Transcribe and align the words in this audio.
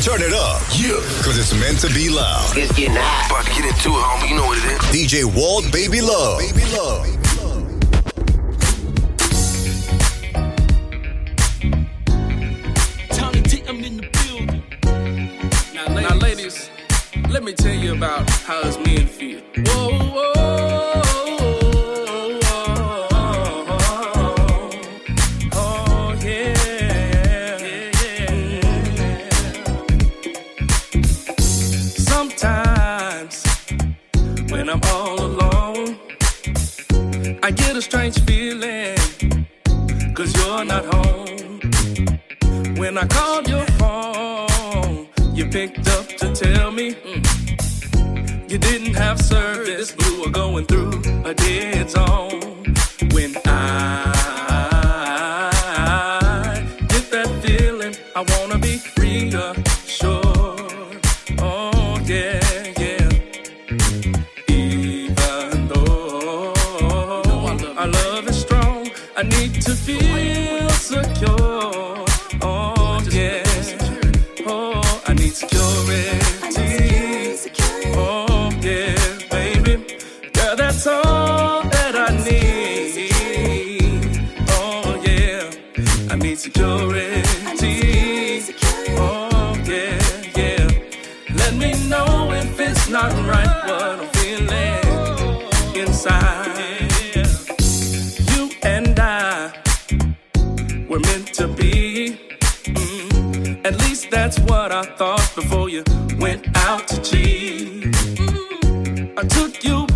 Turn 0.00 0.22
it 0.22 0.32
up. 0.32 0.62
Yeah. 0.76 0.94
Cause 1.22 1.36
it's 1.36 1.52
meant 1.60 1.80
to 1.80 1.88
be 1.92 2.08
loud. 2.08 2.56
It's 2.56 2.72
getting 2.72 2.94
hot. 2.94 3.30
About 3.30 3.44
to 3.46 3.50
get 3.50 3.64
into 3.66 3.88
it, 3.90 4.00
homie. 4.00 4.30
You 4.30 4.36
know 4.36 4.46
what 4.46 4.56
it 4.58 4.64
is. 4.64 4.78
DJ 4.94 5.24
Walt 5.24 5.70
Baby 5.72 6.00
Love. 6.00 6.38
Baby 6.38 6.64
Love. 6.72 7.04
Tony 13.10 13.42
T, 13.42 13.62
I'm 13.66 13.82
in 13.82 13.96
the 13.96 14.08
building. 14.14 14.62
Now, 15.74 15.88
ladies, 15.88 16.08
now, 16.08 16.16
ladies, 16.16 16.70
let 17.28 17.42
me 17.42 17.52
tell 17.52 17.74
you 17.74 17.92
about 17.94 18.30
how 18.30 18.60
us 18.60 18.78
men 18.78 19.06
feel. 19.08 19.40
Whoa, 19.56 19.90
whoa, 19.90 20.32
whoa, 20.32 20.37
you're 40.58 40.66
not 40.66 40.84
home. 40.92 41.60
When 42.78 42.98
I 42.98 43.06
called 43.06 43.48
your 43.48 43.64
phone, 43.78 45.06
you 45.32 45.46
picked 45.46 45.88
up 45.88 46.08
to 46.20 46.34
tell 46.34 46.72
me 46.72 46.94
mm, 46.94 48.50
you 48.50 48.58
didn't 48.58 48.94
have 48.94 49.20
service. 49.20 49.94
We 49.96 50.20
were 50.20 50.30
going 50.30 50.66
through 50.66 51.00
a 51.24 51.32
dead 51.34 51.90
zone. 51.90 52.37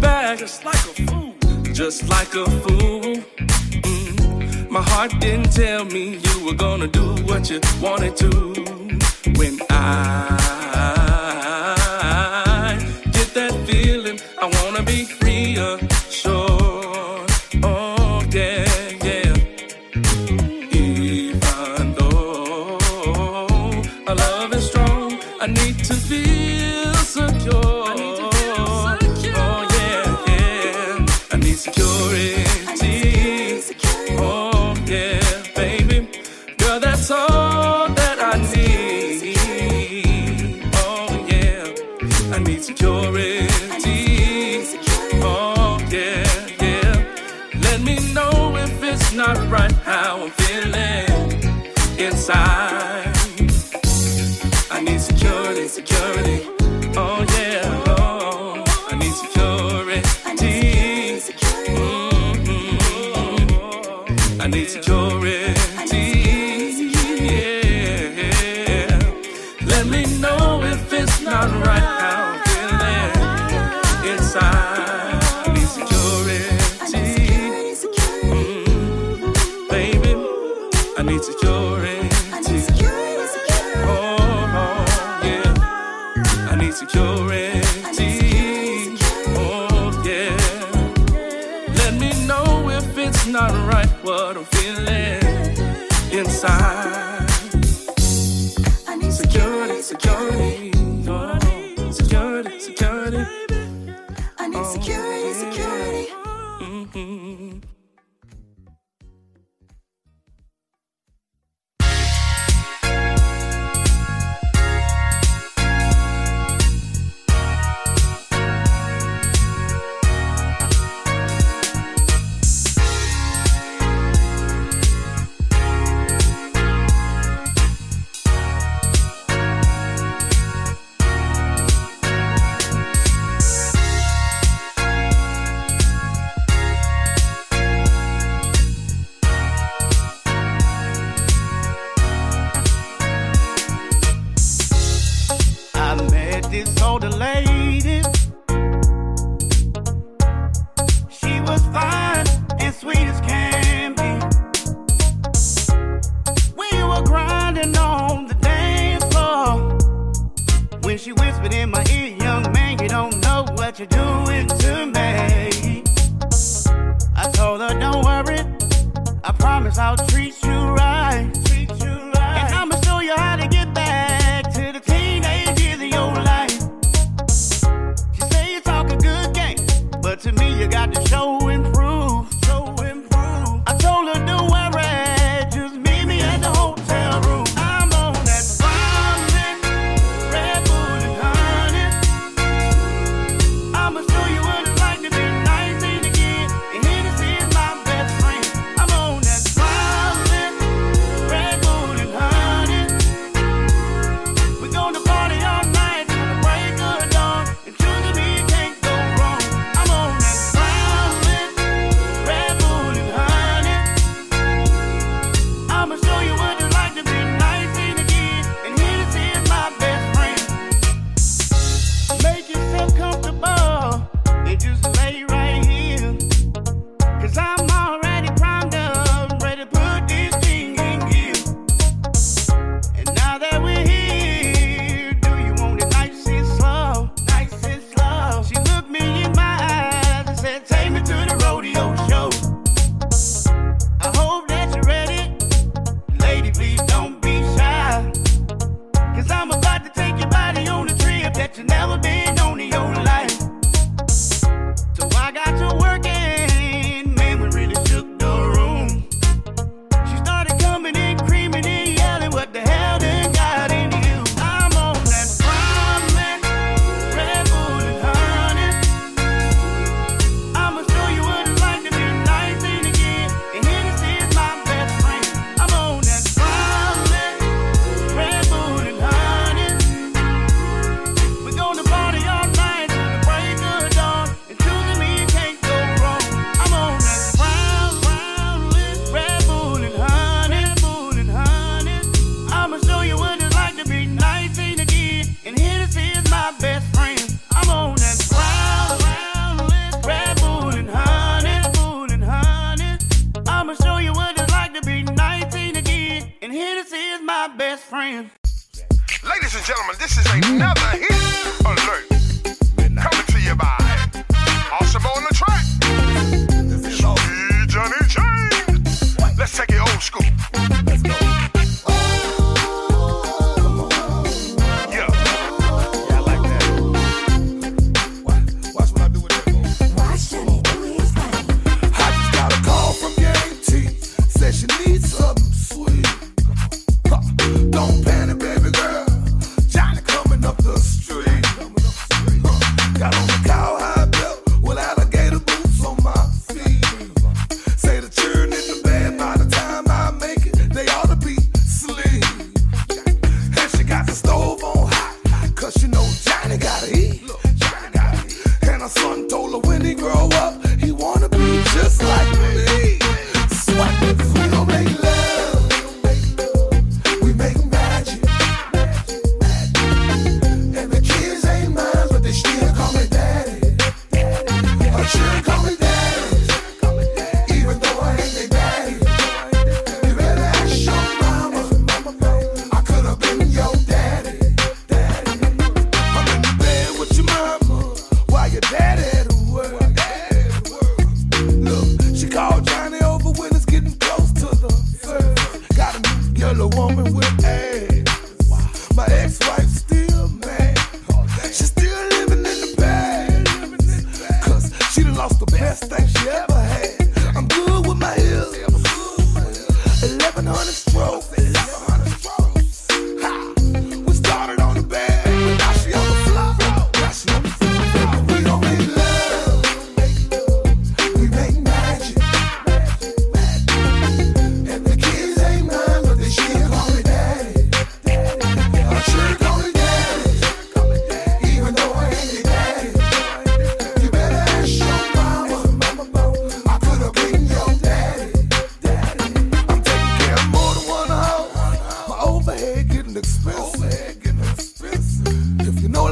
Back 0.00 0.38
just 0.38 0.64
like 0.64 0.74
a 0.74 0.94
fool. 1.06 1.34
Just 1.72 2.08
like 2.08 2.34
a 2.34 2.44
fool. 2.46 3.16
Mm, 3.82 4.70
My 4.70 4.82
heart 4.82 5.12
didn't 5.20 5.52
tell 5.52 5.84
me 5.84 6.18
you 6.18 6.44
were 6.44 6.54
gonna 6.54 6.88
do 6.88 7.14
what 7.24 7.50
you 7.50 7.60
wanted 7.80 8.16
to. 8.16 8.30
When 9.38 9.58
I 9.70 10.61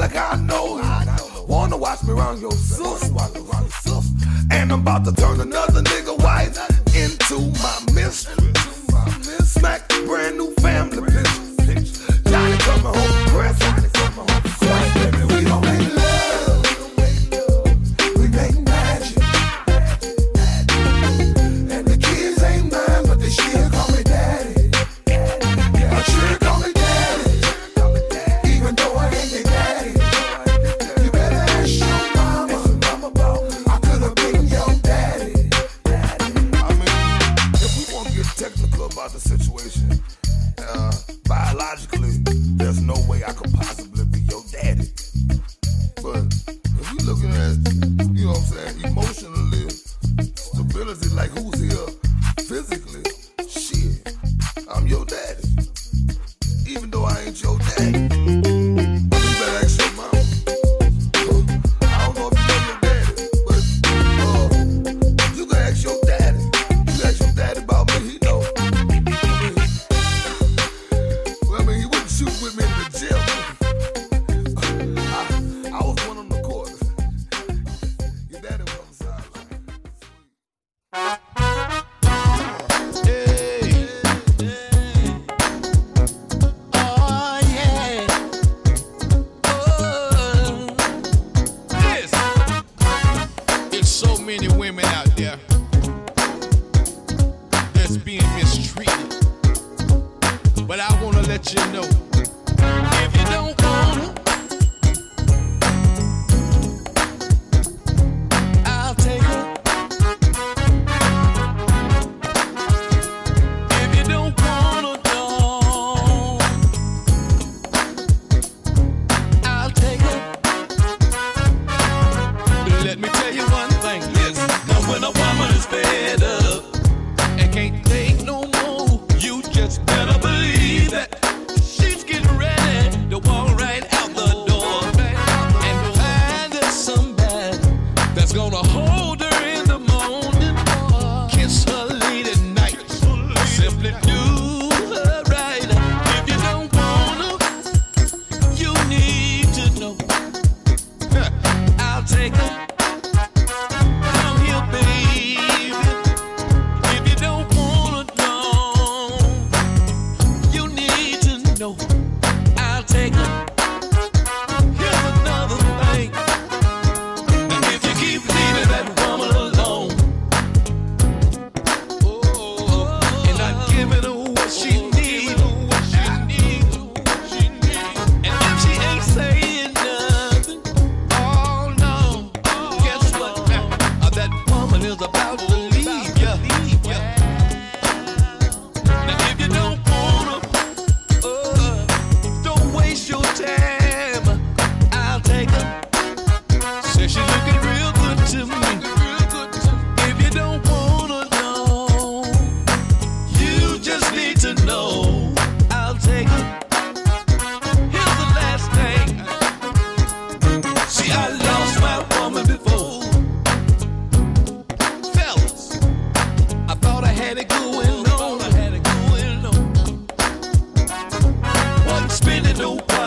like 0.01 0.17
I 0.17 0.37
know. 0.37 0.81
Wanna 1.47 1.77
watch 1.77 2.03
me 2.05 2.13
run 2.15 2.41
your 2.41 2.53
sis? 2.53 3.11
And 4.51 4.73
I'm 4.73 4.81
about 4.81 5.05
to 5.05 5.13
turn 5.13 5.41
another 5.41 5.83
nigga 5.83 6.17
white 6.25 6.57
into 6.97 7.39
my 7.63 7.93
mystery 7.93 8.53
Smack 9.45 9.90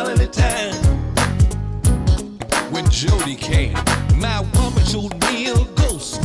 holiday 0.04 0.28
time. 0.28 0.76
When 2.74 2.90
Jody 2.90 3.36
came, 3.36 3.74
my 4.18 4.42
woman 4.56 4.84
showed 4.84 5.14
me 5.22 5.48
a 5.48 5.56
ghost. 5.76 6.22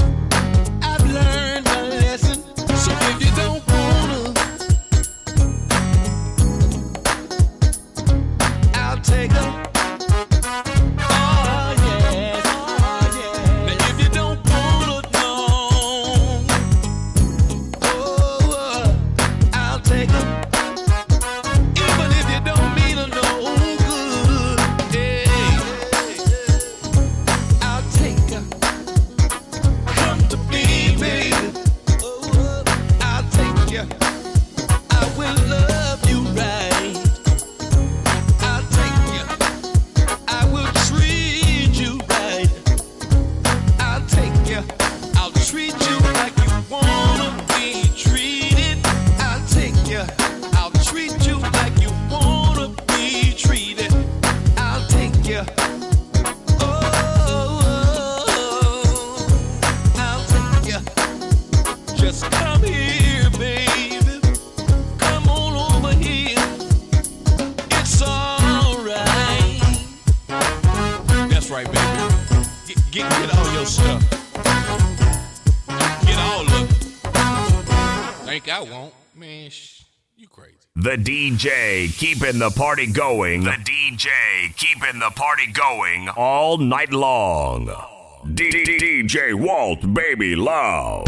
DJ 81.49 81.97
keeping 81.99 82.38
the 82.38 82.50
party 82.50 82.87
going. 82.87 83.43
The 83.45 83.52
DJ 83.52 84.55
keeping 84.59 85.00
the 85.00 85.09
party 85.17 85.47
going 85.50 86.11
all 86.11 86.59
night 86.59 86.93
long. 86.93 87.71
D- 88.35 88.50
DJ 88.50 89.33
Walt 89.33 89.95
Baby 89.95 90.37
Love. 90.37 91.08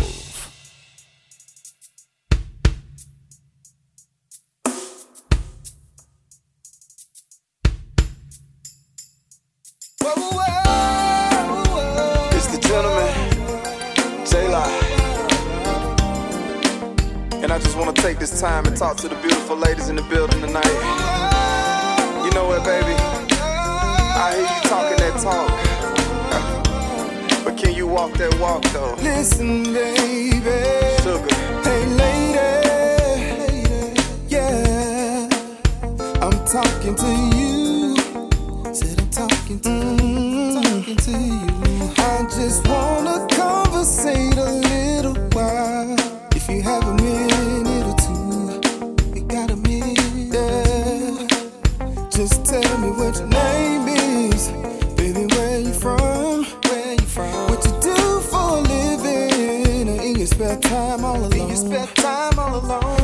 just 17.61 17.77
wanna 17.77 17.93
take 17.93 18.19
this 18.19 18.41
time 18.41 18.67
and 18.67 18.77
talk 18.77 18.97
to 18.99 19.09
the 19.09 19.15
beautiful 19.17 19.57
ladies 19.57 19.89
in 19.89 19.97
the 19.97 20.03
building 20.03 20.41
tonight. 20.41 20.65
You 22.25 22.31
know 22.33 22.47
what, 22.49 22.65
baby? 22.65 22.95
I 24.23 24.33
hear 24.35 24.43
you 24.43 24.63
talking 24.69 24.99
that 24.99 25.21
talk. 25.21 25.51
But 27.45 27.57
can 27.57 27.75
you 27.75 27.87
walk 27.87 28.13
that 28.15 28.39
walk 28.39 28.63
though? 28.73 28.95
Listen, 29.03 29.65
baby. 29.65 30.41
Sugar. 31.03 31.35
Hey, 31.65 31.87
lady. 32.01 32.49
Yeah. 34.29 35.29
I'm 36.23 36.37
talking 36.45 36.95
to 36.95 37.11
you. 37.37 37.97
Said 38.75 39.01
I'm 39.01 39.11
talking 39.11 39.61
to 39.61 39.71
you. 39.71 40.59
I'm 40.59 40.97
to 40.97 41.11
you. 41.11 41.93
I 41.99 42.27
just 42.37 42.67
wanna 42.69 43.27
conversate 43.29 44.37
a 44.37 44.53
little 44.71 45.17
while. 45.33 45.97
If 46.35 46.49
you 46.49 46.63
have 46.63 46.87
a 46.87 46.95
minute. 46.95 47.30
Tell 52.51 52.79
me 52.79 52.91
what 52.91 53.17
your 53.17 53.29
name 53.29 53.87
is. 54.33 54.49
Baby, 54.97 55.27
where 55.37 55.61
you 55.61 55.73
from? 55.73 56.45
Where 56.65 56.95
you 56.95 57.07
from? 57.07 57.49
What 57.49 57.65
you 57.65 57.71
do 57.81 58.21
for 58.23 58.59
a 58.59 58.61
living? 58.61 59.87
In 59.87 60.17
your 60.17 60.27
spare 60.27 60.57
time 60.59 61.05
all 61.05 61.15
alone? 61.17 61.33
In 61.33 61.47
your 61.47 61.57
spare 61.57 61.87
time 61.95 62.37
all 62.41 62.57
alone? 62.57 63.00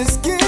this 0.00 0.16
game. 0.16 0.39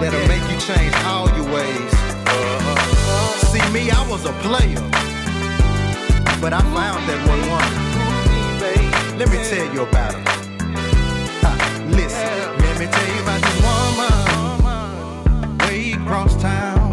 That'll 0.00 0.28
make 0.28 0.44
you 0.50 0.58
change 0.60 0.94
all 1.04 1.28
your 1.36 1.48
ways. 1.52 1.92
See 3.50 3.64
me, 3.72 3.90
I 3.90 4.06
was 4.08 4.24
a 4.24 4.32
player 4.44 4.92
but 6.42 6.52
I 6.52 6.60
found 6.74 7.08
that 7.08 7.20
one 7.28 7.40
woman. 7.48 7.72
Let 9.16 9.28
me 9.30 9.38
tell 9.48 9.72
you 9.72 9.82
about 9.82 10.12
her. 10.12 10.24
Ha, 11.42 11.52
listen, 11.88 12.58
let 12.58 12.80
me 12.80 12.86
tell 12.86 13.08
you 13.14 13.22
about 13.22 13.40
this 13.46 13.58
woman. 13.62 15.58
Way 15.58 15.92
across 15.92 16.34
town. 16.42 16.90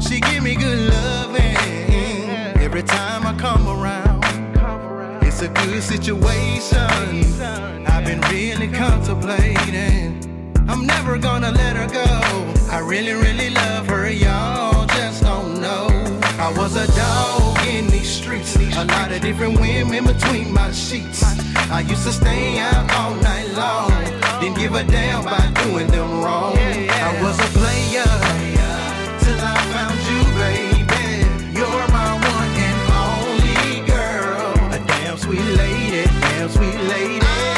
She 0.00 0.20
give 0.20 0.44
me 0.44 0.54
good 0.54 0.88
loving 0.88 2.30
every 2.62 2.84
time 2.84 3.26
I 3.26 3.34
come 3.36 3.66
around. 3.66 3.77
It's 5.40 5.46
a 5.46 5.66
good 5.66 5.82
situation. 5.84 7.40
I've 7.86 8.04
been 8.04 8.20
really 8.22 8.66
contemplating. 8.66 10.18
I'm 10.68 10.84
never 10.84 11.16
gonna 11.16 11.52
let 11.52 11.76
her 11.76 11.86
go. 11.86 12.54
I 12.68 12.80
really, 12.80 13.12
really 13.12 13.50
love 13.50 13.86
her, 13.86 14.10
y'all 14.10 14.84
just 14.86 15.22
don't 15.22 15.60
know. 15.60 15.86
I 16.40 16.52
was 16.56 16.74
a 16.74 16.88
dog 16.88 17.64
in 17.68 17.86
these 17.86 18.10
streets, 18.10 18.56
a 18.56 18.84
lot 18.86 19.12
of 19.12 19.20
different 19.20 19.60
women 19.60 20.06
between 20.06 20.52
my 20.52 20.72
sheets. 20.72 21.22
I 21.70 21.84
used 21.88 22.02
to 22.02 22.12
stay 22.12 22.58
out 22.58 22.90
all 22.90 23.14
night 23.14 23.48
long, 23.54 23.92
didn't 24.40 24.58
give 24.58 24.74
a 24.74 24.82
damn 24.82 25.20
about 25.20 25.54
doing 25.62 25.86
them 25.86 26.20
wrong. 26.20 26.56
I 26.58 27.22
was 27.22 27.38
a 27.38 27.48
player 27.56 28.37
damn 36.38 36.48
sweet 36.48 36.80
lady. 36.88 37.57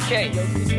Hey. 0.00 0.30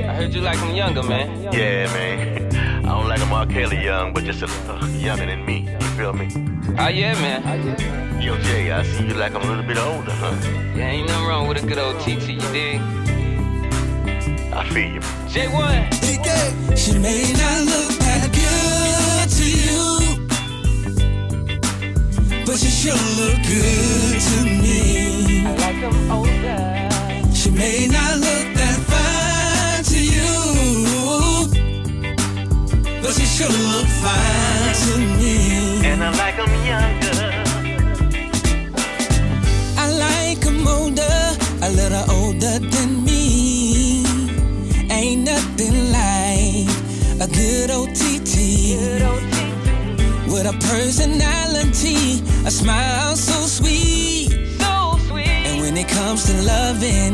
I 0.04 0.14
heard 0.16 0.34
you 0.34 0.42
like 0.42 0.58
him 0.58 0.76
younger, 0.76 1.04
man. 1.04 1.44
Yeah, 1.54 1.86
man. 1.94 2.56
I 2.86 2.90
don't 2.90 3.08
like 3.08 3.20
him 3.20 3.32
R. 3.32 3.46
Kelly 3.46 3.84
young, 3.84 4.14
but 4.14 4.24
just 4.24 4.42
a 4.42 4.48
little 4.48 4.90
younger 4.90 5.26
than 5.26 5.46
me. 5.46 5.70
You 5.70 5.88
feel 5.98 6.14
me? 6.14 6.30
Oh, 6.78 6.88
yeah, 6.88 7.14
man. 7.16 8.22
Yo, 8.22 8.38
Jay, 8.40 8.72
I 8.72 8.84
see 8.84 9.08
you 9.08 9.14
like 9.14 9.34
I'm 9.36 9.42
a 9.42 9.46
little 9.48 9.64
bit 9.64 9.78
older, 9.78 10.12
huh? 10.12 10.36
Yeah, 10.76 10.90
ain't 10.90 11.08
nothing 11.08 11.28
wrong 11.28 11.48
with 11.48 11.64
a 11.64 11.68
good 11.68 11.78
old 11.78 12.00
TT, 12.00 12.30
you 12.30 12.40
dig? 12.52 12.82
I 14.54 14.64
feel 14.70 14.92
you. 14.94 15.02
J1. 15.30 16.78
She 16.78 16.98
may 16.98 17.32
not 17.34 17.62
look 17.66 17.92
that 18.00 18.30
good 18.34 19.30
to 19.38 19.46
you, 19.46 20.00
but 22.46 22.58
she 22.58 22.70
sure 22.70 22.94
look 23.20 23.38
good 23.44 24.20
to 24.30 24.38
me. 24.62 25.46
I 25.46 25.48
like 25.56 25.76
him 25.76 26.12
older. 26.12 27.34
She 27.34 27.50
may 27.52 27.88
not 27.88 28.18
look 28.18 28.39
but 33.10 33.16
she 33.16 33.26
sure 33.26 33.50
look 33.50 33.88
fine 34.04 34.74
to 34.84 34.98
me. 35.18 35.84
And 35.84 36.04
I 36.04 36.12
like 36.22 36.36
him 36.36 36.54
younger. 36.72 37.18
I 39.84 39.86
like 40.06 40.46
'em 40.46 40.68
older, 40.68 41.20
a 41.68 41.70
little 41.80 42.06
older 42.20 42.60
than 42.74 43.04
me. 43.04 44.06
Ain't 44.92 45.24
nothing 45.34 45.78
like 46.00 46.70
a 47.26 47.28
good 47.40 47.72
old 47.72 47.92
TT. 48.00 48.78
With 50.32 50.46
a 50.54 50.56
personality, 50.72 52.22
a 52.46 52.52
smile 52.52 53.16
so 53.16 53.38
sweet. 53.58 54.30
So 54.62 55.00
sweet. 55.08 55.48
And 55.48 55.62
when 55.62 55.76
it 55.78 55.88
comes 55.88 56.26
to 56.28 56.34
loving, 56.54 57.14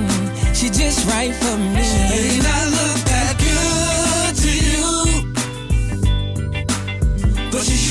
she 0.58 0.67
just 0.69 0.99
right 1.13 1.34
for 1.41 1.58
me. 1.75 1.88
May 2.12 2.38
not 2.47 2.65
look 2.79 3.05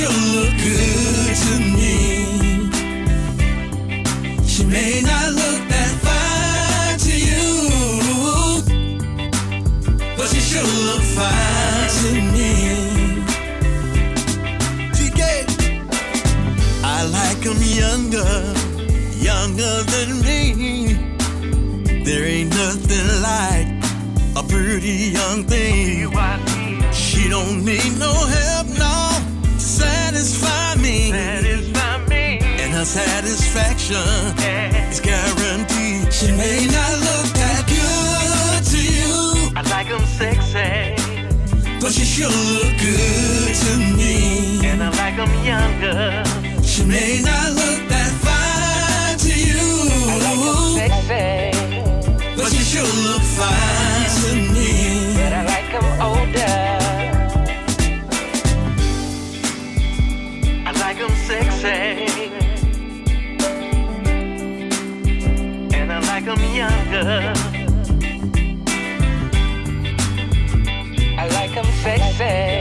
but 0.04 0.12
she 0.12 0.20
sure 0.20 0.34
look 0.34 0.52
good 0.58 1.34
to 1.44 1.54
me. 1.76 1.96
She 4.46 4.64
may 4.64 5.00
not 5.02 5.32
look 5.32 5.68
that 5.68 5.92
fine 6.04 6.98
to 7.06 7.14
you, 7.28 7.48
but 10.16 10.28
she 10.28 10.40
sure 10.40 10.62
look 10.62 11.02
fine 11.02 11.88
to 12.00 12.10
me. 12.32 12.52
I 16.86 17.02
like 17.06 17.46
'em 17.46 17.62
younger, 17.62 18.54
younger 19.30 19.82
than 19.92 20.08
me. 20.22 20.40
There 22.04 22.24
ain't 22.24 22.50
nothing 22.54 23.06
like 23.22 23.68
a 24.36 24.42
pretty 24.42 25.12
young 25.18 25.44
thing. 25.44 26.12
She 26.92 27.28
don't 27.28 27.64
need 27.64 27.98
no 27.98 28.12
help, 28.12 28.63
satisfy 30.14 30.76
me. 30.76 31.10
And 32.62 32.72
her 32.72 32.84
satisfaction 32.84 33.96
is 34.90 35.00
guaranteed. 35.00 36.12
She 36.12 36.30
may 36.32 36.66
not 36.66 36.94
look 37.06 37.28
that 37.34 37.62
good 37.66 38.64
to 38.72 38.78
you, 38.78 39.50
I 39.56 39.62
like 39.70 39.88
him 39.88 40.04
sexy. 40.06 40.94
but 41.80 41.92
she 41.92 42.04
sure 42.04 42.28
look 42.30 42.72
good 42.78 43.54
to 43.64 43.72
me. 43.96 44.66
And 44.66 44.82
I 44.82 44.90
like 45.02 45.14
him 45.14 45.32
younger. 45.44 46.22
She 46.62 46.84
may 46.84 47.20
not 47.22 47.52
look 47.52 47.88
that 47.88 48.10
fine 48.24 49.18
to 49.18 49.34
you, 49.48 49.66
I 50.08 50.16
like 50.26 50.40
them 50.46 50.60
sexy. 50.78 52.36
but 52.36 52.50
she 52.52 52.62
sure 52.62 52.92
look 53.08 53.22
fine 53.22 54.10
to 54.22 54.30
me. 54.54 55.14
But 55.16 55.32
I 55.32 55.44
like 55.44 55.74
'em 55.74 56.00
older. 56.00 56.63
And 66.36 66.42
I 66.42 66.42
like 66.42 66.42
'em 66.42 66.54
younger. 66.54 67.32
I 71.18 71.28
like 71.28 71.56
'em 71.56 71.68
sexy. 71.82 72.60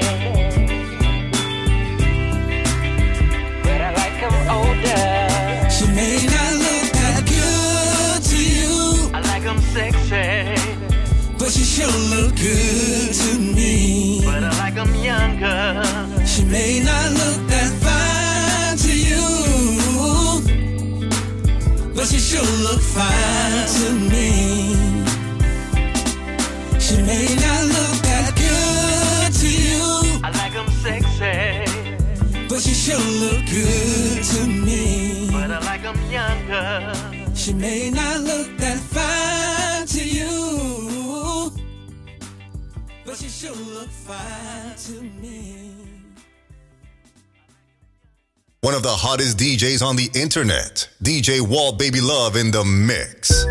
But 3.63 3.79
I 3.81 3.91
like 4.01 4.21
'em 4.21 4.35
older. 4.57 5.69
She 5.69 5.85
may 5.87 6.17
not 6.33 6.53
look 6.63 6.87
that 6.99 7.19
good 7.25 8.21
to 8.29 8.37
you, 8.37 9.09
I 9.13 9.19
like 9.31 9.45
'em 9.45 9.59
sexy. 9.73 10.83
but 11.39 11.51
she 11.51 11.63
sure 11.63 11.87
look 12.09 12.35
good 12.35 13.13
to 13.13 13.39
me. 13.39 14.21
But 14.23 14.43
I 14.43 14.51
like 14.63 14.77
'em 14.77 14.95
younger. 14.95 15.83
She 16.25 16.43
may 16.45 16.79
not 16.79 17.11
look 17.19 17.42
but 22.03 22.09
she 22.09 22.19
sure 22.19 22.41
look 22.63 22.81
fine 22.81 23.65
to 23.77 23.93
me. 24.11 24.75
She 26.77 26.97
may 27.01 27.27
not 27.43 27.63
look 27.75 27.95
that 28.03 28.29
good 28.43 29.31
to 29.41 29.47
you, 29.47 30.19
I 30.21 30.29
like 30.39 30.53
'em 30.53 30.67
sexy. 30.83 31.63
but 32.49 32.59
she 32.59 32.73
sure 32.73 33.07
look 33.23 33.45
good 33.45 34.21
to 34.33 34.41
me. 34.65 35.29
But 35.31 35.49
I 35.51 35.59
like 35.69 35.85
'em 35.85 35.99
younger. 36.11 36.93
She 37.41 37.53
may 37.53 37.89
not 37.89 38.19
look 38.29 38.49
that 38.57 38.79
fine 38.95 39.85
to 39.95 40.03
you, 40.17 41.53
but 43.05 43.15
she 43.17 43.29
sure 43.29 43.55
look 43.75 43.91
fine 44.07 44.75
to 44.87 44.95
me. 45.21 45.82
One 48.63 48.75
of 48.75 48.81
the 48.81 48.95
hottest 48.95 49.37
DJs 49.39 49.85
on 49.85 49.97
the 49.97 50.09
internet. 50.15 50.87
DJ 51.03 51.41
Walt 51.41 51.77
Baby 51.77 51.99
Love 51.99 52.37
in 52.37 52.49
the 52.49 52.63
mix. 52.63 53.43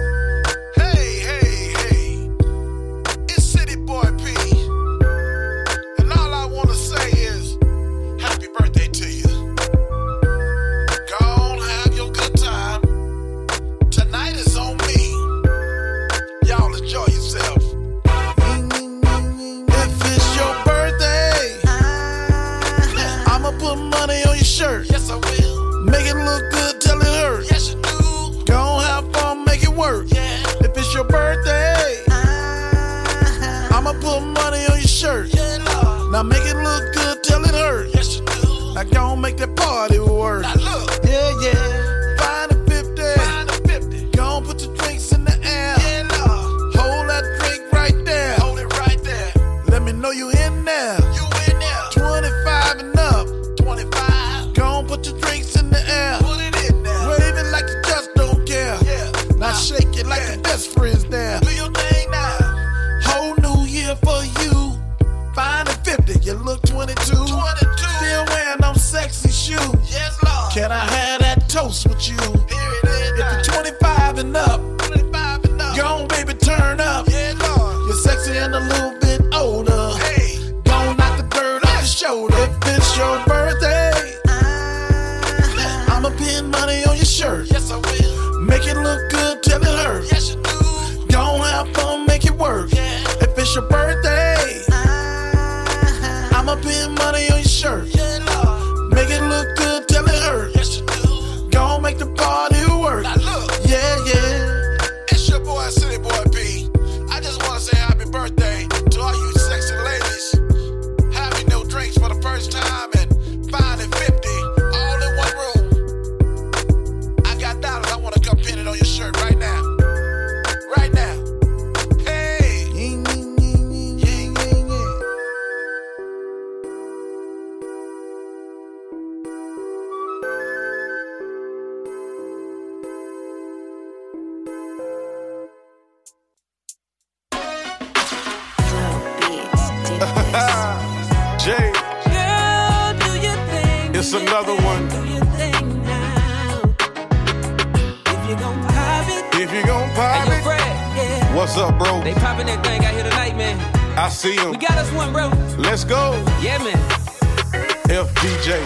FDJ. 158.22 158.62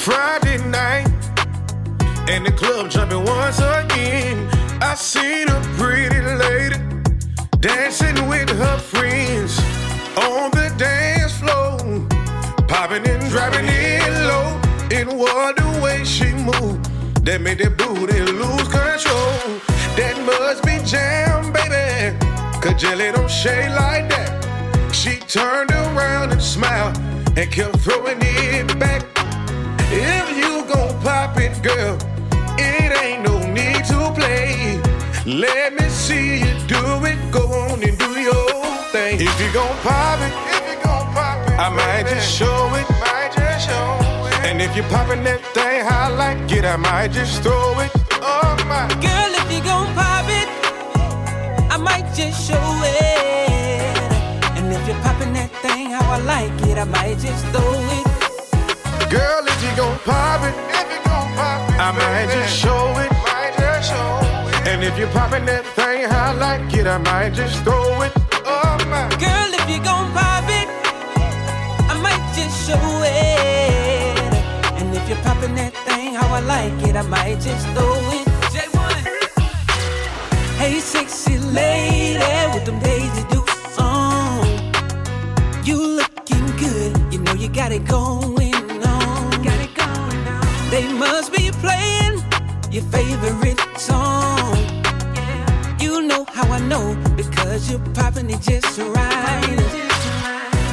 Friday 0.00 0.58
night, 0.66 1.06
and 2.28 2.44
the 2.44 2.50
club 2.50 2.90
jumping 2.90 3.24
once 3.24 3.58
again. 3.58 4.48
I 4.82 4.96
seen 4.96 5.48
a 5.48 5.60
pretty 5.78 6.20
lady 6.20 6.76
dancing 7.60 8.26
with 8.28 8.50
her 8.50 8.78
friends 8.78 9.60
on 10.18 10.50
the 10.50 10.74
dance 10.76 11.34
floor, 11.38 11.78
popping 12.66 13.06
and 13.08 13.30
dropping 13.30 13.66
it 13.68 14.10
low. 14.26 14.60
It 14.90 15.06
was 15.06 15.54
the 15.54 15.80
way 15.80 16.02
she 16.02 16.32
moved 16.32 16.84
that 17.24 17.40
made 17.40 17.58
that 17.58 17.76
booty 17.78 18.20
lose 18.22 18.66
control. 18.66 19.60
That 19.94 20.16
must 20.26 20.64
be 20.64 20.80
jam, 20.84 21.52
baby. 21.52 22.18
Cause 22.60 22.80
jelly 22.80 23.12
don't 23.12 23.30
shake 23.30 23.70
like 23.70 24.08
that. 24.08 24.92
She 24.92 25.20
turned 25.28 25.70
around 25.70 26.32
and 26.32 26.42
smiled 26.42 26.98
and 27.36 27.50
kept 27.50 27.78
throwing 27.80 28.18
it 28.20 28.78
back. 28.78 29.02
If 29.92 30.36
you 30.36 30.64
gon' 30.72 31.00
pop 31.02 31.36
it, 31.38 31.62
girl, 31.62 31.96
it 32.58 32.90
ain't 33.02 33.22
no 33.24 33.38
need 33.52 33.84
to 33.86 34.12
play. 34.14 34.80
Let 35.26 35.74
me 35.74 35.88
see 35.88 36.40
you 36.40 36.54
do 36.66 36.82
it. 37.04 37.18
Go 37.30 37.42
on 37.62 37.82
and 37.82 37.96
do 37.98 38.10
your 38.20 38.48
thing. 38.92 39.20
If 39.20 39.40
you 39.40 39.52
gon' 39.52 39.76
pop 39.78 40.20
it, 40.20 40.32
if 40.56 40.64
you 40.70 40.76
gon' 40.84 41.12
pop 41.14 41.46
it, 41.48 41.58
I 41.58 41.68
might 41.68 42.08
just 42.08 42.30
show 42.38 42.74
it. 42.74 42.88
Might 43.00 43.32
just 43.34 43.68
show 43.68 44.26
it. 44.28 44.46
And 44.46 44.60
if 44.60 44.74
you 44.76 44.82
poppin' 44.84 45.24
that 45.24 45.40
thing 45.54 45.84
how 45.84 46.10
I 46.10 46.14
like 46.14 46.52
it, 46.52 46.64
I 46.64 46.76
might 46.76 47.12
just 47.12 47.42
throw 47.42 47.78
it. 47.80 47.90
Oh 48.22 48.56
my. 48.66 48.88
Girl, 49.00 49.32
if 49.40 49.52
you 49.52 49.62
gon' 49.62 49.92
pop 49.94 50.26
it, 50.28 50.48
I 51.70 51.76
might 51.76 52.12
just 52.14 52.48
show 52.48 52.82
it. 52.84 53.39
Thing 55.62 55.90
how 55.90 56.12
I 56.12 56.18
like 56.18 56.52
it, 56.68 56.78
I 56.78 56.84
might 56.84 57.18
just 57.18 57.44
throw 57.52 57.74
it. 57.96 58.06
Girl, 59.10 59.42
if 59.46 59.58
you 59.62 59.72
gon' 59.76 59.98
pop 60.00 60.42
it, 60.48 60.54
if 60.80 60.86
you 60.92 61.00
gon' 61.04 61.28
pop 61.36 61.68
it, 61.68 61.80
I 61.80 61.90
might 61.92 62.28
just 62.32 62.56
show 62.56 62.84
it. 63.04 63.10
Might 63.28 63.54
just 63.58 63.90
show 63.90 64.20
it. 64.48 64.68
And 64.68 64.82
if 64.84 64.98
you 64.98 65.06
poppin' 65.08 65.44
that 65.46 65.64
thing, 65.76 66.08
how 66.08 66.30
I 66.30 66.32
like 66.32 66.72
it, 66.74 66.86
I 66.86 66.98
might 66.98 67.32
just 67.34 67.62
throw 67.64 68.02
it. 68.02 68.12
Oh 68.44 68.76
my. 68.92 69.08
Girl, 69.24 69.50
if 69.60 69.66
you 69.68 69.80
gon' 69.82 70.12
pop 70.12 70.48
it, 70.48 70.68
I 71.92 71.94
might 72.06 72.24
just 72.34 72.56
show 72.66 72.86
it. 73.04 74.32
And 74.80 74.94
if 74.94 75.08
you're 75.08 75.22
popping 75.24 75.54
that 75.56 75.74
thing 75.86 76.14
how 76.14 76.28
I 76.34 76.40
like 76.40 76.88
it, 76.88 76.96
I 76.96 77.02
might 77.02 77.40
just 77.40 77.66
throw 77.74 77.98
it. 78.18 78.26
J1. 78.54 78.94
Hey, 80.58 80.80
sexy 80.80 81.38
lady 81.38 82.18
with 82.54 82.64
them 82.64 82.78
Daisy 82.80 83.22
Dukes 83.24 83.34
on. 83.34 83.39
You 85.62 85.76
looking 85.76 86.46
good, 86.56 87.12
you 87.12 87.18
know 87.20 87.34
you 87.34 87.48
got 87.48 87.70
it 87.70 87.84
going 87.86 88.54
on. 88.82 89.30
Got 89.42 89.60
it 89.60 89.74
going 89.74 90.26
on. 90.26 90.70
They 90.70 90.90
must 90.94 91.32
be 91.32 91.50
playing 91.60 92.22
your 92.70 92.82
favorite 92.84 93.60
song. 93.76 94.56
Yeah. 95.14 95.76
You 95.78 96.00
know 96.02 96.24
how 96.24 96.50
I 96.50 96.60
know 96.60 96.96
because 97.14 97.70
you're 97.70 97.84
popping 97.94 98.30
it 98.30 98.40
just 98.40 98.78
right. 98.78 99.56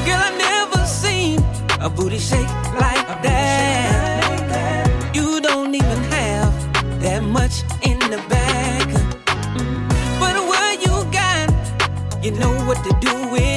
Girl, 0.06 0.22
I 0.24 0.32
never 0.38 0.86
seen 0.86 1.44
a 1.82 1.90
booty 1.90 2.18
shake 2.18 2.48
like 2.80 3.22
that. 3.24 5.12
You 5.14 5.42
don't 5.42 5.76
even 5.76 6.04
have 6.16 6.54
that 7.02 7.24
much 7.24 7.64
in 7.84 8.00
the 8.00 8.24
bag. 8.30 8.88
Mm-hmm. 8.88 10.20
But 10.22 10.36
what 10.48 10.82
you 10.82 10.96
got, 11.12 12.24
you 12.24 12.32
know 12.40 12.54
what 12.66 12.78
to 12.86 12.96
do 13.02 13.32
with 13.32 13.42
it. 13.44 13.57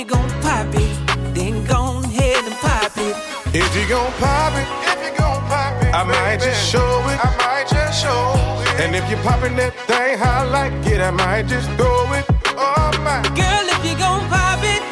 you 0.00 0.06
gon' 0.06 0.30
pop 0.40 0.74
it, 0.74 1.34
then 1.34 1.62
go 1.66 2.00
ahead 2.02 2.42
and 2.46 2.54
pop 2.64 2.90
it. 2.96 3.14
If 3.54 3.68
you 3.76 3.86
gon' 3.86 4.10
pop 4.12 4.54
it, 4.54 4.66
if 4.88 4.98
you 5.04 5.18
gon' 5.18 5.44
pop 5.44 5.82
it, 5.82 5.92
I 5.92 6.04
might 6.04 6.40
just 6.40 6.72
show 6.72 7.02
it. 7.12 7.18
I 7.22 7.28
might 7.36 7.68
just 7.68 8.00
show 8.02 8.32
it. 8.62 8.80
And 8.80 8.96
if 8.96 9.06
you're 9.10 9.20
poppin' 9.20 9.56
that 9.56 9.74
thing 9.86 10.16
how 10.16 10.44
I 10.44 10.44
like 10.44 10.86
it, 10.86 11.02
I 11.02 11.10
might 11.10 11.48
just 11.48 11.68
throw 11.76 12.10
it. 12.14 12.24
Oh 12.56 12.90
my. 13.04 13.20
Girl, 13.36 13.66
if 13.76 13.84
you 13.84 13.94
gon' 13.98 14.26
pop 14.32 14.64
it, 14.64 14.82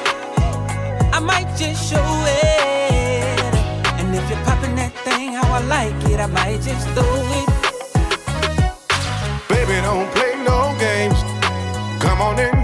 I 1.16 1.20
might 1.20 1.56
just 1.56 1.88
show 1.88 2.04
it. 2.28 3.54
And 3.98 4.14
if 4.14 4.28
you're 4.28 4.44
popping 4.44 4.76
that 4.76 4.92
thing 5.06 5.32
how 5.32 5.48
I 5.50 5.60
like 5.76 5.96
it, 6.12 6.20
I 6.20 6.26
might 6.26 6.60
just 6.60 6.86
throw 6.92 7.16
it. 7.40 7.48
Baby, 9.48 9.80
don't 9.80 10.10
play 10.12 10.36
no 10.44 10.76
games. 10.78 11.16
Come 12.04 12.20
on 12.20 12.38
and 12.38 12.57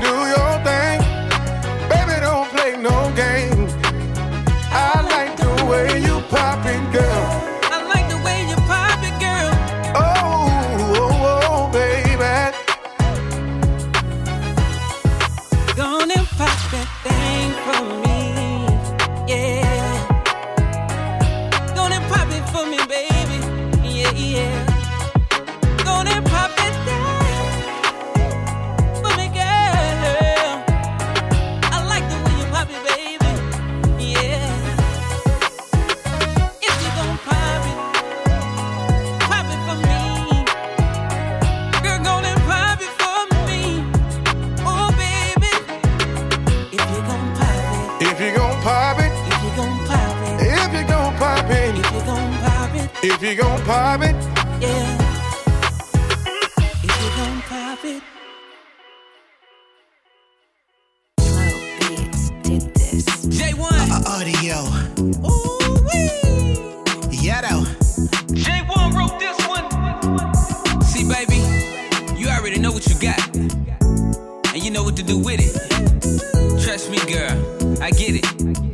get 77.97 78.17
it. 78.17 78.74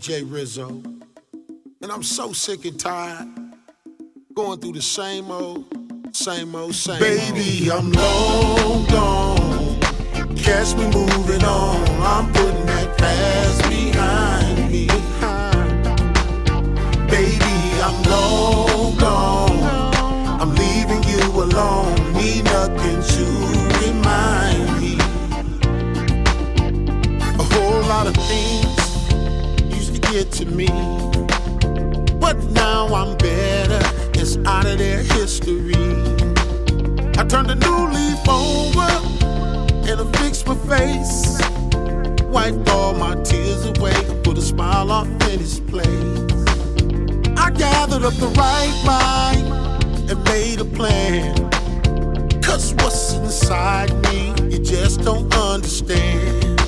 It's 0.00 0.08
your 0.08 0.20
boy 0.20 0.24
Jay 0.24 0.32
Rizzo. 0.32 0.68
And 1.82 1.92
I'm 1.92 2.02
so 2.02 2.32
sick 2.32 2.64
and 2.64 2.80
tired 2.80 3.28
going 4.32 4.58
through 4.58 4.72
the 4.72 4.80
same 4.80 5.30
old, 5.30 5.66
same 6.16 6.54
old, 6.54 6.74
same 6.74 7.00
Baby, 7.00 7.70
I'm 7.70 7.92
long 7.92 8.86
gone. 8.86 9.80
Catch 10.36 10.74
me 10.76 10.84
moving 10.84 11.44
on. 11.44 11.86
I'm 12.00 12.32
putting 12.32 12.66
that 12.66 12.96
past 12.96 13.68
behind 13.68 14.70
me. 14.70 14.86
Baby, 17.10 17.56
I'm 17.82 18.02
long 18.04 18.96
gone. 18.96 19.60
I'm 20.40 20.54
leaving 20.54 21.02
you 21.02 21.42
alone. 21.42 22.12
Need 22.14 22.44
nothing 22.44 23.02
to 23.12 23.24
remind 23.84 24.80
me. 24.80 24.96
A 27.38 27.42
whole 27.42 27.82
lot 27.82 28.06
of 28.06 28.14
things 28.14 28.49
to 30.10 30.44
me. 30.44 30.66
But 32.18 32.36
now 32.50 32.92
I'm 32.92 33.16
better. 33.16 33.80
It's 34.14 34.36
out 34.38 34.66
of 34.66 34.78
their 34.78 35.04
history. 35.04 35.74
I 37.16 37.24
turned 37.24 37.48
a 37.50 37.54
new 37.54 37.86
leaf 37.88 38.28
over 38.28 38.90
and 39.88 40.00
I 40.00 40.12
fixed 40.18 40.48
my 40.48 40.56
face. 40.66 41.40
Wiped 42.24 42.68
all 42.70 42.92
my 42.94 43.14
tears 43.22 43.64
away 43.66 43.94
put 44.24 44.36
a 44.36 44.42
smile 44.42 44.90
off 44.90 45.06
in 45.28 45.38
his 45.38 45.60
place. 45.60 46.18
I 47.38 47.50
gathered 47.50 48.02
up 48.02 48.14
the 48.14 48.32
right 48.36 48.82
mind 48.84 50.10
and 50.10 50.24
made 50.24 50.58
a 50.58 50.64
plan. 50.64 51.36
Cause 52.42 52.74
what's 52.74 53.12
inside 53.12 53.94
me, 54.08 54.34
you 54.50 54.58
just 54.58 55.02
don't 55.02 55.32
understand. 55.36 56.60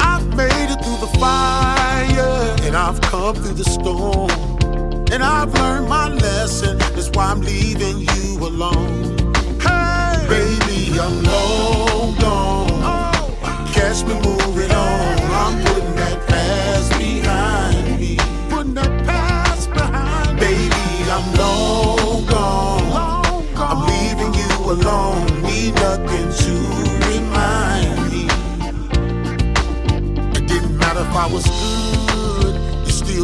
I've 0.00 0.26
made 0.36 0.70
it 0.70 0.85
fire 1.18 2.56
and 2.62 2.76
I've 2.76 3.00
come 3.00 3.34
through 3.36 3.54
the 3.54 3.64
storm. 3.64 4.30
And 5.12 5.22
I've 5.22 5.52
learned 5.54 5.88
my 5.88 6.08
lesson, 6.08 6.78
that's 6.78 7.10
why 7.10 7.30
I'm 7.30 7.40
leaving 7.40 8.00
you 8.00 8.46
alone. 8.46 9.32
Hey, 9.60 10.26
Baby, 10.28 10.98
I'm 11.00 11.22
long 11.22 12.16
gone. 12.18 13.66
Catch 13.72 14.04
me 14.04 14.14
moving 14.14 14.55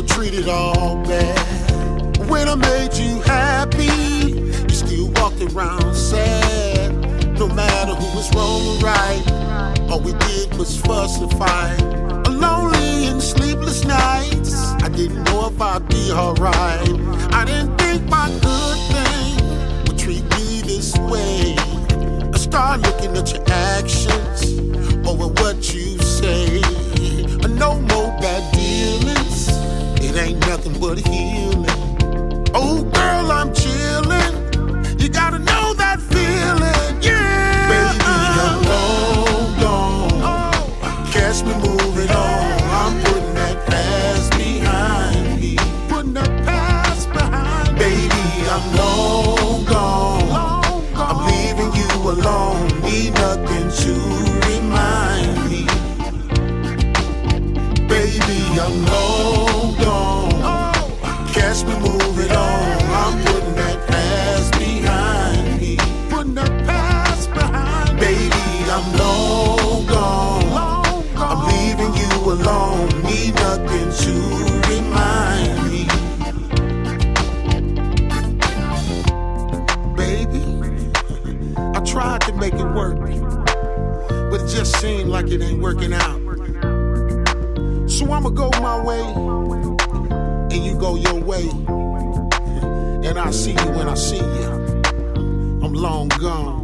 still 0.03 0.17
treated 0.17 0.49
all 0.49 0.97
bad. 1.05 2.19
When 2.29 2.49
I 2.49 2.55
made 2.55 2.95
you 2.95 3.21
happy, 3.23 3.85
you 3.85 4.69
still 4.69 5.11
walked 5.17 5.41
around 5.43 5.95
sad. 5.95 6.93
No 7.39 7.49
matter 7.49 7.95
who 7.95 8.17
was 8.17 8.33
wrong 8.35 8.63
or 8.67 8.79
right, 8.81 9.91
all 9.91 10.01
we 10.01 10.13
did 10.13 10.55
was 10.57 10.81
fuss 10.81 11.21
and 11.21 11.31
fight. 11.33 11.81
A 12.27 12.31
lonely 12.31 13.07
and 13.07 13.23
sleepless 13.23 13.85
nights, 13.85 14.55
I 14.83 14.89
didn't 14.89 15.25
know 15.25 15.49
if 15.49 15.61
I'd 15.61 15.87
be 15.89 16.13
alright. 16.13 16.89
I 17.35 17.45
didn't 17.45 17.77
think 17.79 18.09
my 18.09 18.29
good 18.41 18.79
thing 18.93 19.85
would 19.87 19.99
treat 19.99 20.25
me 20.37 20.63
this 20.63 20.97
way. 21.11 21.57
I 22.33 22.39
start 22.39 22.81
looking 22.81 23.17
at 23.17 23.33
your 23.33 23.45
actions 23.49 24.59
over 25.07 25.29
what 25.29 25.75
you 25.75 25.99
say. 25.99 26.61
No 27.49 27.79
more 27.81 28.11
bad 28.21 28.53
dealings. 28.55 29.22
It 30.15 30.19
ain't 30.19 30.41
nothing 30.41 30.79
but 30.79 30.99
healing. 30.99 31.65
Oh, 32.55 32.83
girl, 32.83 33.33
I'm 33.33 33.55
chilling. 33.55 34.02
It 85.31 85.43
ain't 85.43 85.61
working 85.61 85.93
out. 85.93 86.21
So 87.89 88.11
I'ma 88.11 88.31
go 88.31 88.51
my 88.61 88.83
way, 88.83 89.03
and 90.55 90.65
you 90.65 90.75
go 90.77 90.97
your 90.97 91.21
way. 91.21 91.49
And 93.07 93.19
I'll 93.19 93.33
see 93.33 93.53
you 93.53 93.71
when 93.73 93.89
I 93.89 93.95
see 93.95 94.17
you. 94.17 94.83
I'm 95.63 95.73
long 95.73 96.09
gone. 96.09 96.63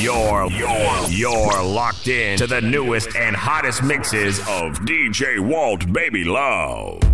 You're, 0.00 0.50
you're, 0.50 1.08
you're 1.08 1.62
locked 1.62 2.08
in 2.08 2.36
to 2.38 2.46
the 2.46 2.60
newest 2.60 3.16
and 3.16 3.34
hottest 3.34 3.82
mixes 3.82 4.40
of 4.40 4.80
DJ 4.80 5.38
Walt 5.38 5.90
Baby 5.92 6.24
Love. 6.24 7.13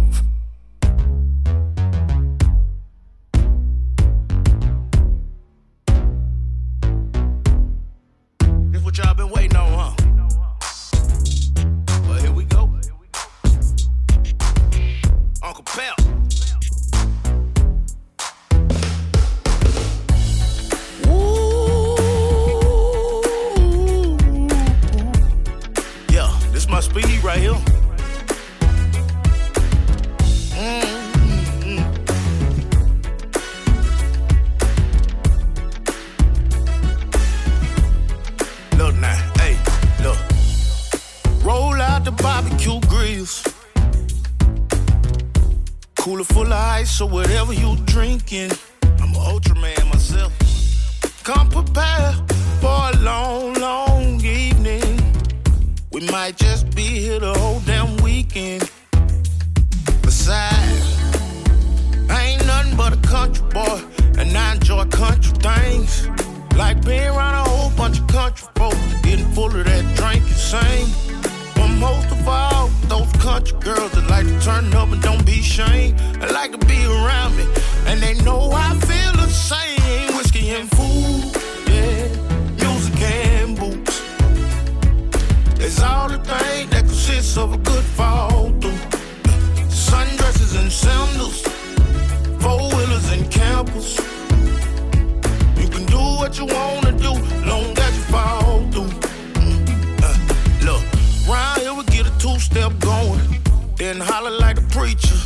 Preacher. 104.71 105.17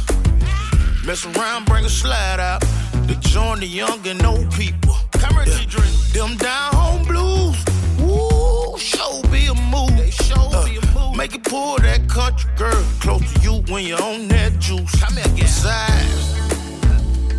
Mess 1.07 1.27
around, 1.27 1.67
bring 1.67 1.85
a 1.85 1.89
slide 1.89 2.41
out 2.41 2.61
to 3.09 3.15
join 3.21 3.61
the 3.61 3.67
young 3.67 4.07
and 4.07 4.25
old 4.25 4.51
people. 4.53 4.97
Come 5.13 5.35
here, 5.45 5.67
drink. 5.69 5.95
Them 6.13 6.37
down 6.37 6.73
home 6.75 7.05
blues, 7.05 7.57
woo, 7.99 8.79
show 8.79 9.23
be 9.31 9.47
a 9.47 9.55
move. 9.55 9.97
They 9.97 10.11
show 10.11 10.49
be 10.65 10.77
a 10.77 10.81
uh, 10.81 11.09
move. 11.09 11.17
Make 11.17 11.35
it 11.35 11.45
pull 11.45 11.77
that 11.79 12.09
country 12.09 12.51
girl 12.57 12.85
close 13.01 13.33
to 13.35 13.41
you 13.41 13.55
when 13.73 13.85
you're 13.85 14.03
on 14.03 14.29
that 14.29 14.59
juice. 14.59 14.95
Come 15.01 15.17
here, 15.17 15.25
Besides, 15.37 16.41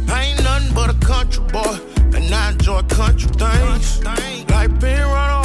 I 0.10 0.26
ain't 0.26 0.44
nothing 0.44 0.74
but 0.76 0.90
a 0.92 0.98
country 1.06 1.44
boy, 1.46 1.80
and 2.16 2.34
I 2.34 2.52
enjoy 2.52 2.82
country 2.84 3.30
things. 3.32 4.04
Like 4.50 4.80
being 4.80 5.00
around 5.00 5.45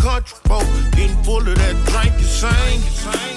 country 0.00 0.38
folk, 0.44 0.66
getting 0.92 1.22
full 1.22 1.38
of 1.38 1.54
that 1.56 1.76
drink 1.86 2.14
and 2.14 2.24
sing. 2.24 2.80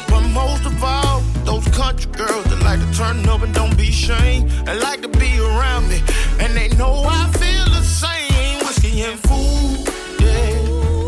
But 0.08 0.22
most 0.30 0.66
of 0.66 0.84
all, 0.84 1.22
those 1.44 1.68
country 1.76 2.12
girls 2.12 2.46
that 2.46 2.62
like 2.64 2.80
to 2.80 2.98
turn 2.98 3.28
up 3.28 3.42
and 3.42 3.54
don't 3.54 3.76
be 3.78 3.90
ashamed, 3.90 4.52
and 4.68 4.80
like 4.80 5.02
to 5.02 5.08
be 5.08 5.40
around 5.40 5.90
me, 5.90 6.02
and 6.40 6.56
they 6.56 6.70
know 6.78 7.04
I 7.06 7.30
feel 7.34 7.66
the 7.66 7.84
same. 7.84 8.60
Whiskey 8.66 9.02
and 9.02 9.20
food, 9.20 9.88
yeah, 10.20 10.62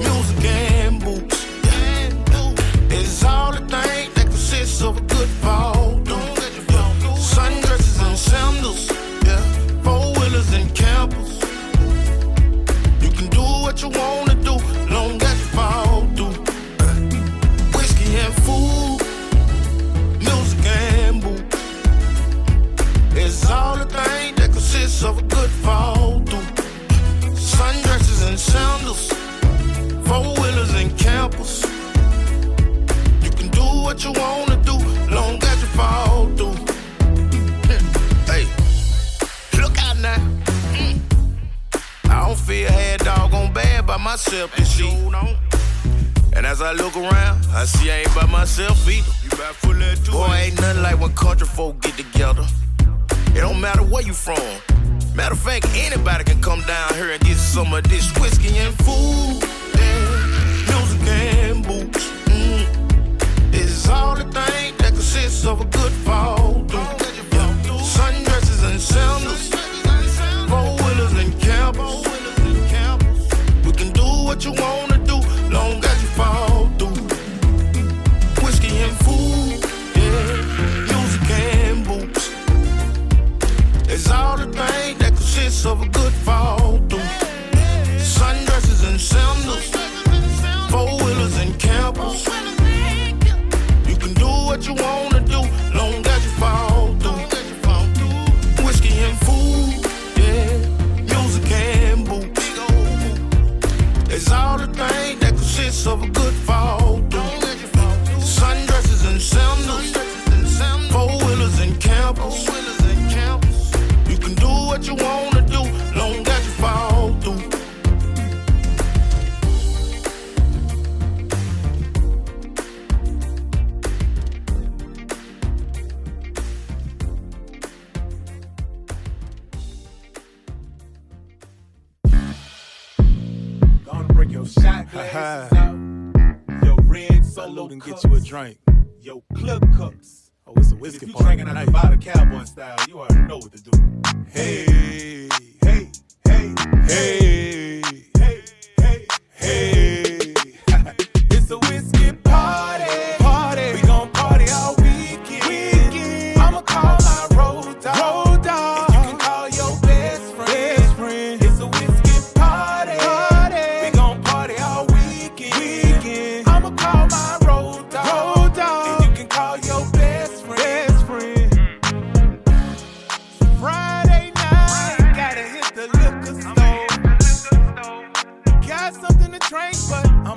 music 0.04 0.46
and 0.46 1.04
boots. 1.04 1.46
It's 2.90 3.24
all 3.24 3.52
the 3.54 3.62
that 3.62 4.82
of 4.84 4.98
a 4.98 5.02
good 5.02 5.30
fall. 5.44 6.00
Sundresses 7.34 8.00
and 8.06 8.18
sandals, 8.18 8.92
yeah, 9.26 9.42
four 9.84 10.14
wheelers 10.16 10.52
and 10.54 10.74
campers. 10.76 11.40
You 13.02 13.10
can 13.10 13.30
do 13.30 13.42
what 13.42 13.82
you 13.82 13.90
wanna 13.90 14.31
sandals, 28.52 29.08
four 30.08 30.24
wheelers 30.40 30.74
and 30.76 30.90
campers. 30.98 31.64
You 33.24 33.32
can 33.40 33.50
do 33.50 33.66
what 33.86 34.04
you 34.04 34.12
wanna 34.12 34.58
do, 34.64 34.78
long 35.16 35.36
as 35.52 35.58
you 35.64 35.70
fall 35.80 36.28
through. 36.38 36.58
Hey, 38.32 38.46
look 39.62 39.76
out 39.84 39.98
now. 39.98 40.22
Mm. 40.76 41.00
I 42.10 42.26
don't 42.26 42.40
feel 42.40 42.70
head 42.70 43.02
half 43.02 43.18
doggone 43.18 43.54
bad 43.54 43.88
by 43.88 43.98
myself 43.98 44.56
this 44.56 44.80
year. 44.80 45.02
And 46.42 46.48
as 46.48 46.60
I 46.60 46.72
look 46.72 46.96
around, 46.96 47.46
I 47.54 47.66
see 47.66 47.92
I 47.92 47.98
ain't 48.00 48.16
by 48.16 48.26
myself 48.26 48.88
either. 48.88 49.12
You 49.24 49.30
better 49.30 49.54
full 49.54 49.74
that 49.76 49.98
too. 50.04 50.12
Boy, 50.12 50.34
ain't 50.34 50.60
nothing 50.60 50.82
like 50.82 51.00
when 51.00 51.14
country 51.14 51.46
folk 51.46 51.80
get 51.82 51.96
together. 51.98 52.46
It 53.36 53.42
don't 53.42 53.62
matter 53.62 53.84
where 53.84 54.02
you 54.02 54.14
from. 54.14 54.42
Matter 55.16 55.34
of 55.34 55.40
fact, 55.40 55.68
anybody 55.76 56.24
can 56.24 56.42
come 56.42 56.62
down 56.62 56.94
here 56.94 57.12
and 57.12 57.22
get 57.22 57.36
some 57.36 57.74
of 57.74 57.84
this 57.84 58.12
whiskey 58.18 58.58
and 58.58 58.74
food. 58.86 59.44
Yeah, 59.76 60.70
music 60.70 61.08
and 61.08 61.68
boots. 61.68 62.10
Mm. 62.26 63.54
It's 63.54 63.90
all 63.90 64.16
the 64.16 64.24
thing 64.24 64.76
that 64.78 64.94
consists 64.94 65.46
of 65.46 65.62
a 65.62 65.66
good 65.66 65.92
fall. 65.92 66.41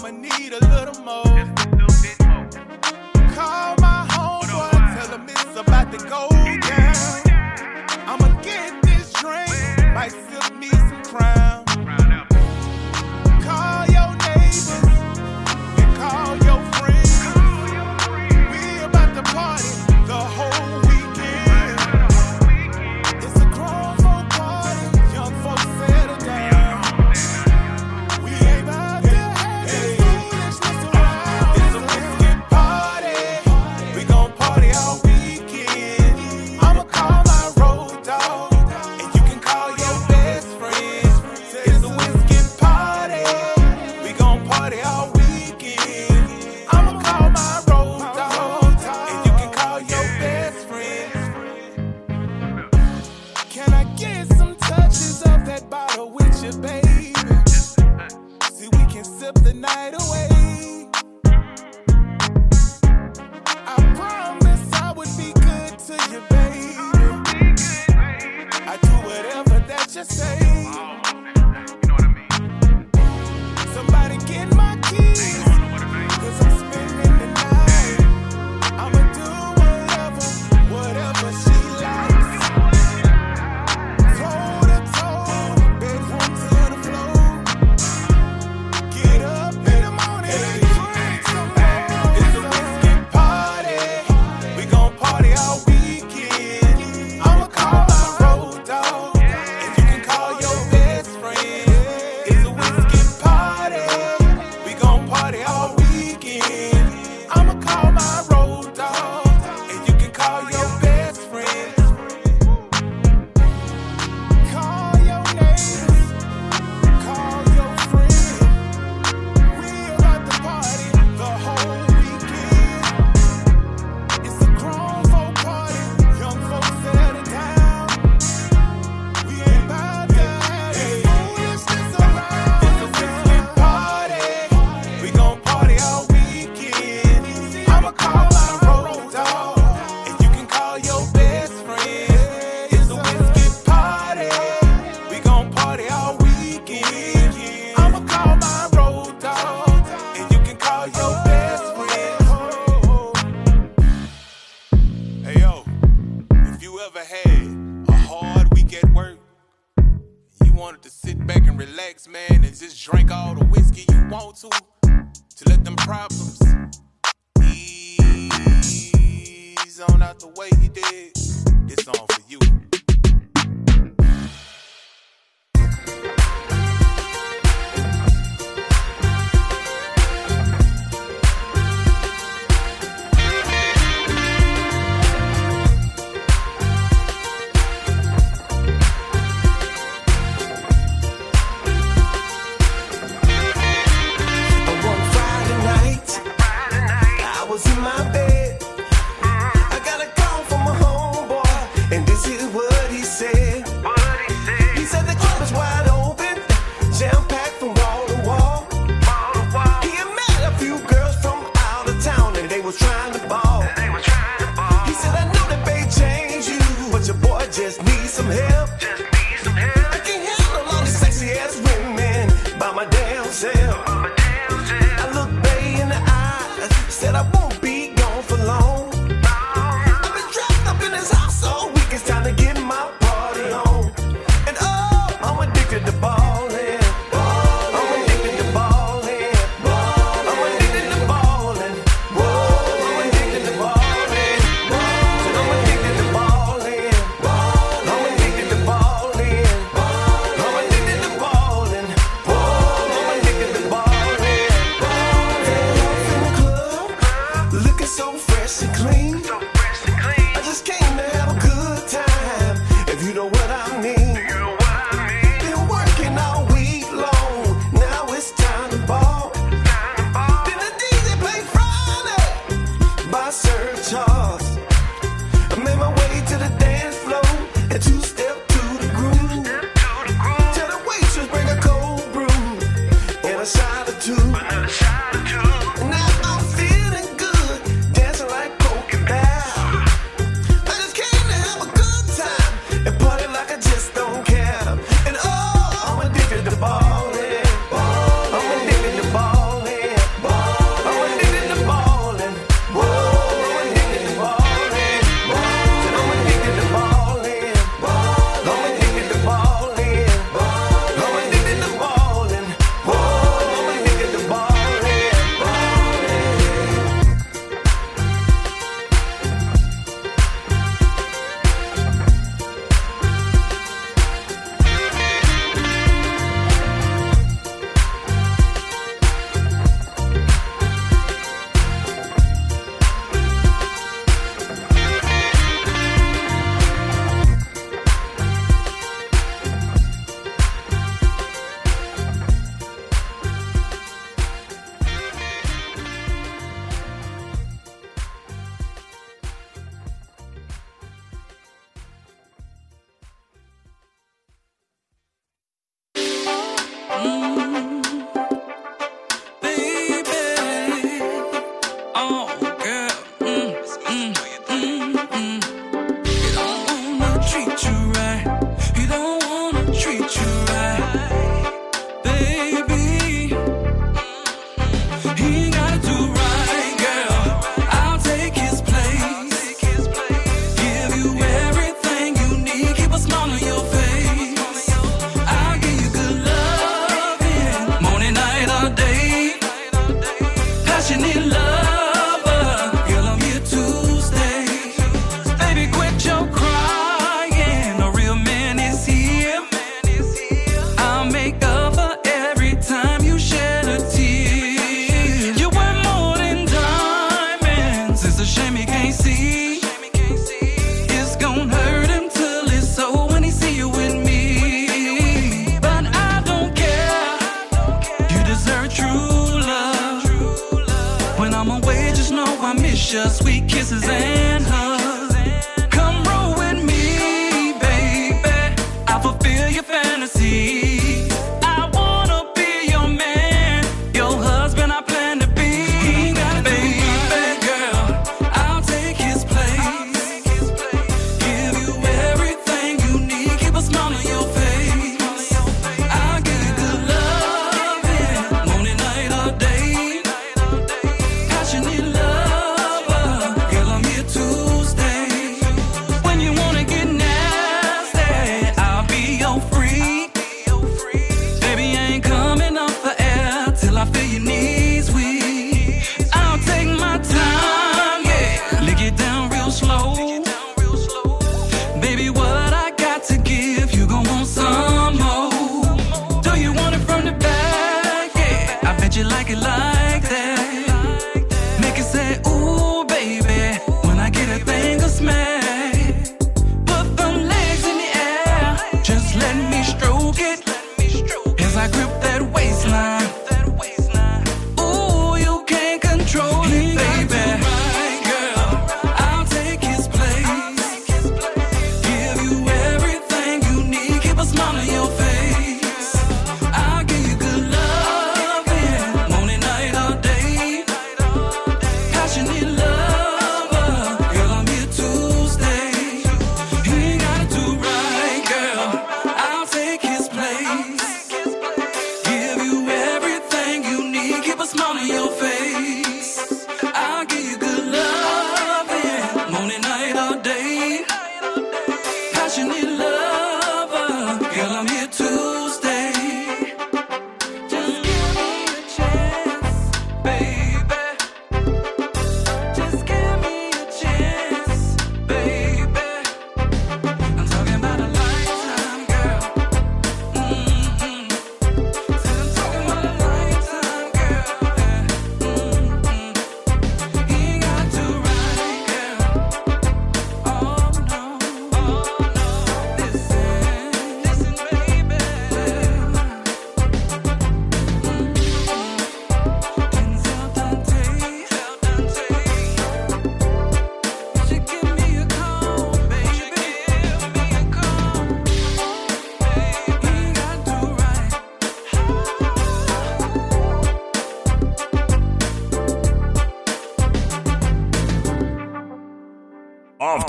I'ma 0.04 0.20
need 0.20 0.52
a 0.52 0.60
little 0.68 1.02
more. 1.02 1.63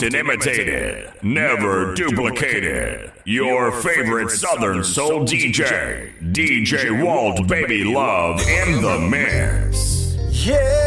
often 0.06 0.20
imitated, 0.20 1.10
never 1.24 1.95
duplicated. 1.95 3.12
Your 3.26 3.72
favorite 3.72 4.30
Southern 4.30 4.84
Soul 4.84 5.22
DJ, 5.22 6.12
DJ 6.32 7.03
Walt 7.03 7.47
Baby 7.47 7.84
Love 7.84 8.39
in 8.41 8.82
the 8.82 8.99
mix. 8.99 10.16
Yeah. 10.45 10.85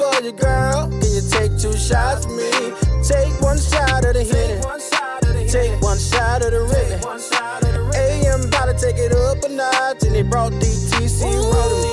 for 0.00 0.22
you, 0.24 0.32
girl. 0.32 0.88
Can 0.88 1.10
you 1.12 1.22
take 1.28 1.52
two 1.58 1.76
shots 1.76 2.24
for 2.24 2.32
me? 2.32 2.50
Take 3.04 3.38
one 3.40 3.58
shot 3.58 4.04
of 4.04 4.14
the 4.14 4.24
hit. 4.24 4.64
Take 5.48 5.80
one 5.82 5.98
shot 5.98 6.42
of 6.42 6.52
the 6.52 6.62
ribbon. 6.62 7.00
AM 7.94 8.48
about 8.48 8.66
to 8.66 8.74
take 8.74 8.96
it 8.96 9.12
up 9.12 9.42
a 9.44 9.48
notch, 9.48 10.02
and 10.04 10.14
they 10.14 10.22
brought 10.22 10.52
DTC 10.52 11.26
with 11.26 11.84
me. 11.84 11.89